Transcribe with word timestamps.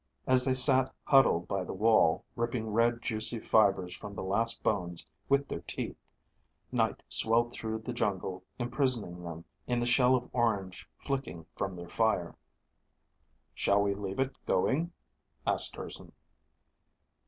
As 0.25 0.43
they 0.43 0.55
sat 0.55 0.91
huddled 1.03 1.47
by 1.47 1.63
the 1.63 1.75
wall, 1.75 2.25
ripping 2.35 2.71
red 2.71 3.03
juicy 3.03 3.37
fibers 3.37 3.95
from 3.95 4.15
the 4.15 4.23
last 4.23 4.63
bones 4.63 5.05
with 5.29 5.47
their 5.47 5.59
teeth, 5.61 5.95
night 6.71 7.03
swelled 7.07 7.53
through 7.53 7.83
the 7.83 7.93
jungle, 7.93 8.41
imprisoning 8.57 9.21
them 9.21 9.45
in 9.67 9.79
the 9.79 9.85
shell 9.85 10.15
of 10.15 10.27
orange 10.33 10.89
flicking 10.97 11.45
from 11.55 11.75
their 11.75 11.87
fire. 11.87 12.35
"Shall 13.53 13.83
we 13.83 13.93
leave 13.93 14.17
it 14.19 14.43
going?" 14.47 14.91
asked 15.45 15.77
Urson. 15.77 16.11